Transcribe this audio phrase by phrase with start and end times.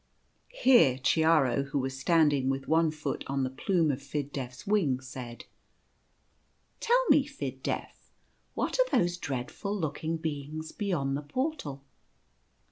[0.49, 4.65] Here Chiaro, who was standing with one foot on the plume of Fid Def 's
[4.65, 5.45] wing, said:"
[6.79, 8.11] Tell me, Fid Def,
[8.55, 11.85] what are those dreadful looking Beings beyond the Portal